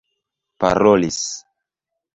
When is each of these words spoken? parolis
parolis 0.59 1.21